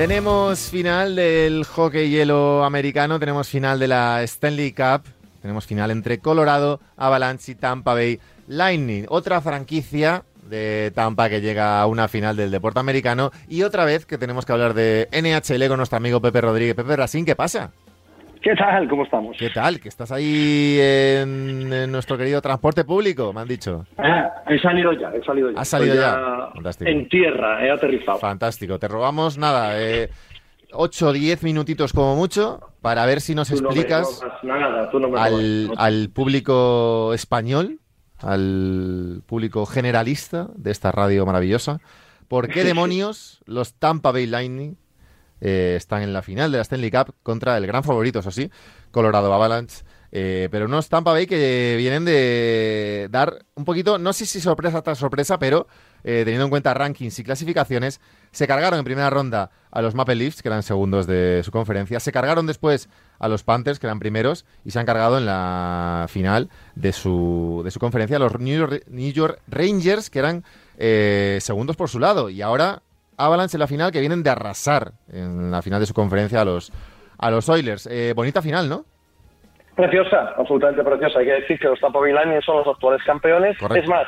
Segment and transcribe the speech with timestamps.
[0.00, 5.02] Tenemos final del hockey hielo americano, tenemos final de la Stanley Cup,
[5.42, 8.18] tenemos final entre Colorado, Avalanche y Tampa Bay
[8.48, 9.04] Lightning.
[9.10, 14.06] Otra franquicia de Tampa que llega a una final del deporte americano y otra vez
[14.06, 16.74] que tenemos que hablar de NHL con nuestro amigo Pepe Rodríguez.
[16.74, 17.70] Pepe Racín, ¿qué pasa?
[18.42, 18.88] ¿Qué tal?
[18.88, 19.36] ¿Cómo estamos?
[19.38, 19.80] ¿Qué tal?
[19.80, 23.84] Que estás ahí en, en nuestro querido transporte público, me han dicho.
[23.98, 25.60] Ah, he salido ya, he salido ya.
[25.60, 26.50] ¿Has salido Estoy ya?
[26.54, 26.90] Fantástico.
[26.90, 28.18] En tierra, he aterrizado.
[28.18, 28.78] Fantástico.
[28.78, 30.08] Te robamos nada, eh,
[30.72, 34.44] 8 o 10 minutitos como mucho para ver si nos Tú no me explicas robas
[34.44, 35.78] nada, tú no me al, robas.
[35.78, 37.78] al público español,
[38.18, 41.80] al público generalista de esta radio maravillosa,
[42.28, 44.76] por qué demonios los Tampa Bay Lightning
[45.40, 48.50] eh, están en la final de la Stanley Cup contra el gran favorito, eso sí,
[48.90, 49.84] Colorado Avalanche.
[50.12, 54.82] Eh, pero unos Tampa Bay que vienen de dar un poquito, no sé si sorpresa
[54.82, 55.68] tras sorpresa, pero
[56.02, 58.00] eh, teniendo en cuenta rankings y clasificaciones,
[58.32, 62.00] se cargaron en primera ronda a los Maple Leafs, que eran segundos de su conferencia,
[62.00, 62.88] se cargaron después
[63.20, 67.62] a los Panthers, que eran primeros, y se han cargado en la final de su,
[67.64, 70.44] de su conferencia a los New York, Rangers, que eran
[71.40, 72.82] segundos por su lado, y ahora
[73.24, 76.44] Avalanche en la final, que vienen de arrasar en la final de su conferencia a
[76.44, 76.72] los,
[77.18, 77.86] a los Oilers.
[77.86, 78.84] Eh, bonita final, ¿no?
[79.76, 81.20] Preciosa, absolutamente preciosa.
[81.20, 83.56] Hay que decir que los Tampa Bay Lightning son los actuales campeones.
[83.58, 83.82] Correcto.
[83.82, 84.06] Es más,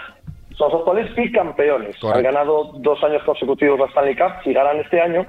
[0.57, 1.97] son los actuales bicampeones.
[1.99, 2.19] Correcto.
[2.19, 4.33] Han ganado dos años consecutivos la Stanley Cup.
[4.45, 5.27] Si ganan este año,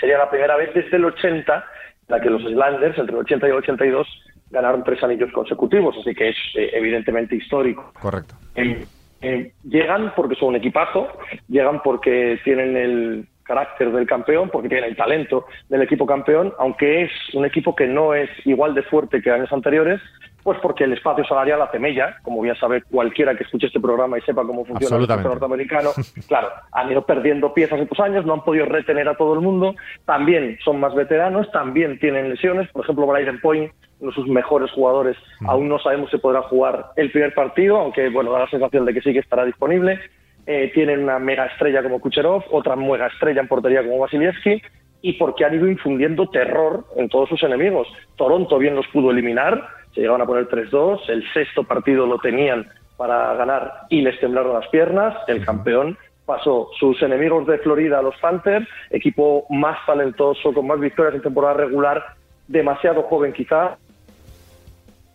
[0.00, 1.62] sería la primera vez desde el 80 en
[2.08, 4.06] la que los Islanders, entre el 80 y el 82,
[4.50, 5.96] ganaron tres anillos consecutivos.
[5.98, 7.92] Así que es eh, evidentemente histórico.
[8.00, 8.34] Correcto.
[8.56, 8.84] Eh,
[9.24, 11.08] eh, llegan porque son un equipazo,
[11.48, 17.02] llegan porque tienen el carácter del campeón, porque tienen el talento del equipo campeón, aunque
[17.02, 20.00] es un equipo que no es igual de fuerte que años anteriores,
[20.42, 24.18] pues porque el espacio salarial hace mella, como bien sabe cualquiera que escuche este programa
[24.18, 25.90] y sepa cómo funciona el sector norteamericano.
[26.28, 29.74] Claro, han ido perdiendo piezas estos años, no han podido retener a todo el mundo,
[30.04, 33.72] también son más veteranos, también tienen lesiones, por ejemplo, Bryden Point,
[34.12, 35.16] sus mejores jugadores,
[35.46, 38.94] aún no sabemos si podrá jugar el primer partido, aunque bueno, da la sensación de
[38.94, 40.00] que sí que estará disponible.
[40.46, 44.62] Eh, tienen una mega estrella como Kucherov, otra mega estrella en portería como Vasilevsky,
[45.00, 47.88] y porque han ido infundiendo terror en todos sus enemigos.
[48.16, 52.66] Toronto bien los pudo eliminar, se llegaban a poner 3-2, el sexto partido lo tenían
[52.96, 58.02] para ganar y les temblaron las piernas, el campeón pasó sus enemigos de Florida a
[58.02, 62.02] los Panthers, equipo más talentoso, con más victorias en temporada regular,
[62.48, 63.76] demasiado joven quizá.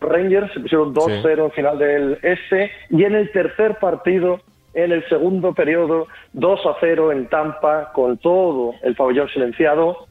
[0.00, 4.40] Rangers se pusieron 2-0 en final del este y en el tercer partido,
[4.74, 10.06] en el segundo periodo, 2-0 en Tampa, con todo el pabellón silenciado,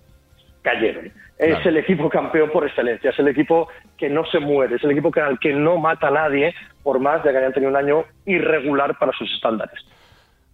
[0.61, 1.11] cayeron.
[1.37, 4.91] Es el equipo campeón por excelencia, es el equipo que no se muere, es el
[4.91, 7.77] equipo que, al que no mata a nadie, por más de que hayan tenido un
[7.77, 9.79] año irregular para sus estándares.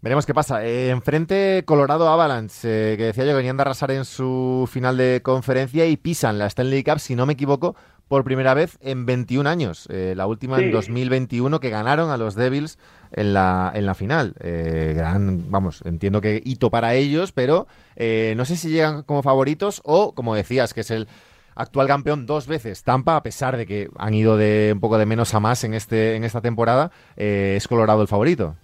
[0.05, 0.63] Veremos qué pasa.
[0.63, 4.97] Eh, enfrente Colorado Avalanche, eh, que decía yo que venían de arrasar en su final
[4.97, 7.75] de conferencia y pisan la Stanley Cup, si no me equivoco,
[8.07, 9.87] por primera vez en 21 años.
[9.91, 10.71] Eh, la última en Sí.
[10.71, 12.77] 2021 que ganaron a los Devils
[13.11, 14.33] en la, en la final.
[14.39, 19.23] Eh, gran, vamos, entiendo que hito para ellos, pero eh, no sé si llegan como
[19.23, 21.07] favoritos o, como decías, que es el
[21.55, 22.83] actual campeón dos veces.
[22.83, 25.73] Tampa, a pesar de que han ido de un poco de menos a más en,
[25.73, 28.55] este, en esta temporada, eh, es Colorado el favorito.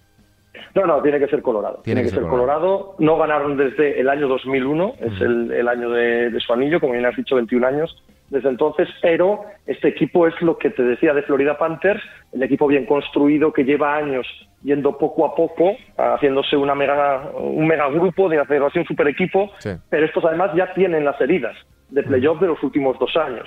[0.74, 1.80] No, no, tiene que ser Colorado.
[1.82, 2.94] Tiene Tiene, que ser ser Colorado.
[2.98, 6.92] No ganaron desde el año 2001, es el, el año de, de su anillo, como
[6.92, 11.12] bien has dicho, 21 años desde entonces, pero este equipo es lo que te decía
[11.12, 12.02] de Florida Panthers,
[12.32, 14.26] el equipo bien construido que lleva años
[14.62, 19.70] yendo poco a poco, haciéndose una mega, un mega grupo de un super equipo, Sí.
[19.90, 21.54] pero estos además ya tienen las heridas
[21.90, 23.46] de playoff de los últimos dos años.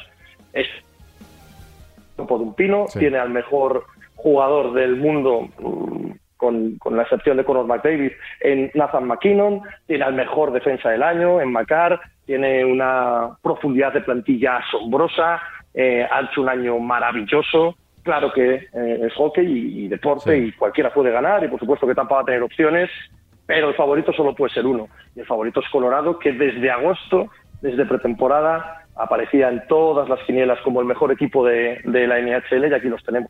[0.53, 0.67] Es
[2.15, 2.99] campo de un pino, Sí.
[2.99, 8.11] tiene al mejor jugador del mundo, mm, con, con la excepción de Conor McDavid,
[8.41, 14.01] en Nathan McKinnon, tiene al mejor defensa del año, en Macar, tiene una profundidad de
[14.01, 15.41] plantilla asombrosa,
[15.73, 17.75] eh, ha hecho un año maravilloso.
[18.03, 20.47] Claro que eh, es hockey y, y deporte Sí.
[20.47, 22.89] y cualquiera puede ganar y por supuesto que Tampa va a tener opciones,
[23.45, 24.87] pero el favorito solo puede ser uno.
[25.15, 27.29] Y el favorito es Colorado, que desde agosto,
[27.61, 32.69] desde pretemporada, aparecía en todas las quinielas como el mejor equipo de, de la NHL
[32.69, 33.29] y aquí los tenemos.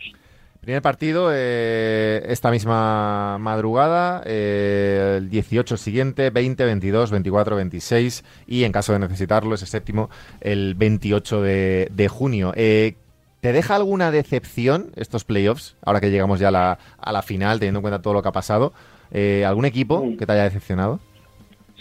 [0.66, 8.64] Primer partido eh, esta misma madrugada, eh, el 18 siguiente, 20, 22, 24, 26 y
[8.64, 10.10] en caso de necesitarlo ese séptimo
[10.42, 12.52] el 28 de, de junio.
[12.56, 12.96] Eh,
[13.42, 17.60] ¿Te deja alguna decepción estos playoffs, ahora que llegamos ya a la, a la final,
[17.60, 18.74] teniendo en cuenta todo lo que ha pasado?
[19.12, 21.00] Eh, ¿Algún equipo que te haya decepcionado?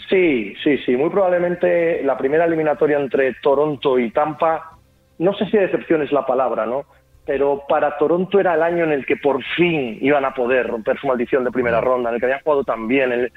[0.09, 0.95] Sí, sí, sí.
[0.95, 4.77] Muy probablemente la primera eliminatoria entre Toronto y Tampa,
[5.17, 6.85] no sé si decepción es la palabra, ¿no?
[7.25, 10.99] Pero para Toronto era el año en el que por fin iban a poder romper
[10.99, 13.31] su maldición de primera ronda, en el que habían jugado tan bien, el-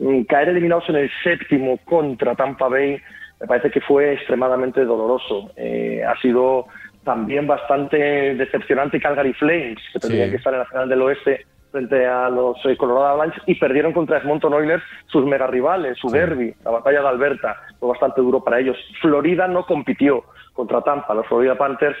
[0.00, 3.00] mm, caer eliminados en el séptimo contra Tampa Bay
[3.40, 5.52] me parece que fue extremadamente doloroso.
[5.56, 6.66] Eh, ha sido
[7.04, 12.04] también bastante decepcionante Calgary Flames, que tendrían que estar en la final del oeste frente
[12.06, 16.52] a los eh, Colorado Avalanche y perdieron contra Edmonton Oilers sus mega rivales, su derby,
[16.64, 18.76] la batalla de Alberta, fue bastante duro para ellos.
[19.00, 20.24] Florida no compitió
[20.54, 21.96] contra Tampa, los Florida Panthers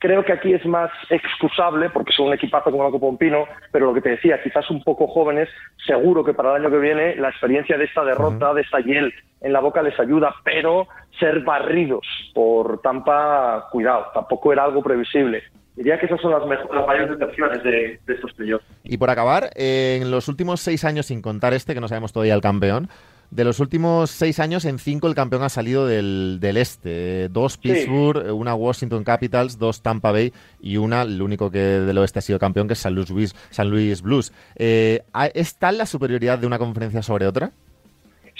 [0.00, 3.94] Creo que aquí es más excusable porque son un equipazo como la Pompino, pero lo
[3.94, 5.50] que te decía, quizás un poco jóvenes,
[5.86, 9.12] seguro que para el año que viene la experiencia de esta derrota, de esta hiel
[9.42, 10.88] en la boca les ayuda, pero
[11.18, 15.42] ser barridos por Tampa, cuidado, tampoco era algo previsible.
[15.76, 18.64] Diría que esas son las, mejores, mayores decepciones de, de estos playoffs.
[18.82, 22.34] Y por acabar, en los últimos seis años, sin contar este, que no sabemos todavía
[22.34, 22.88] el campeón,
[23.30, 27.28] de los últimos seis años, en cinco el campeón ha salido del, del este.
[27.28, 32.18] Dos Pittsburgh, una Washington Capitals, dos Tampa Bay y una, el único que del oeste
[32.18, 34.32] ha sido campeón, que es San Luis, San Luis Blues.
[34.56, 35.02] Eh,
[35.34, 37.52] ¿Es tal la superioridad de una conferencia sobre otra?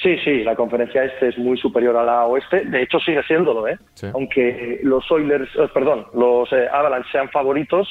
[0.03, 2.65] Sí, sí, la conferencia este es muy superior a la oeste.
[2.65, 3.79] De hecho, sigue siéndolo, ¿eh?
[4.15, 7.87] Aunque los Oilers, eh, perdón, los eh, Avalanche sean favoritos,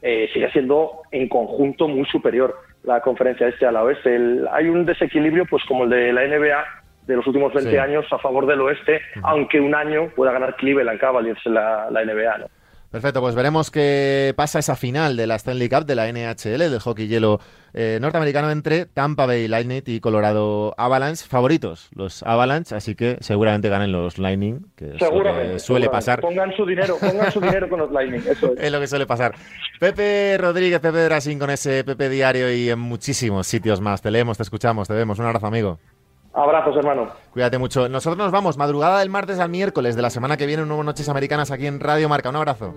[0.00, 4.18] sigue siendo en conjunto muy superior la conferencia este a la oeste.
[4.52, 6.64] hay un desequilibrio, pues como el de la NBA
[7.06, 11.00] de los últimos 20 años a favor del oeste, aunque un año pueda ganar Cleveland
[11.00, 12.46] Cavaliers en la, la NBA, ¿no?
[12.90, 16.80] Perfecto, pues veremos qué pasa esa final de la Stanley Cup de la NHL, del
[16.80, 17.38] hockey hielo
[17.72, 21.24] eh, norteamericano entre Tampa Bay Lightning y Colorado Avalanche.
[21.24, 26.20] Favoritos, los Avalanche, así que seguramente ganen los Lightning, que, seguramente, suele pasar.
[26.20, 28.58] Pongan su dinero, pongan su dinero con los Lightning, eso es.
[28.64, 28.72] es.
[28.72, 29.36] lo que suele pasar.
[29.78, 34.02] Pepe Rodríguez, Pepe Drasín con ese Pepe Diario y en muchísimos sitios más.
[34.02, 35.16] Te leemos, te escuchamos, te vemos.
[35.20, 35.78] Un abrazo, amigo.
[36.32, 37.08] Abrazos, hermano.
[37.32, 37.88] Cuídate mucho.
[37.88, 40.84] Nosotros nos vamos madrugada del martes al miércoles de la semana que viene, un nuevo
[40.84, 42.28] Noches Americanas aquí en Radio Marca.
[42.28, 42.74] Un abrazo.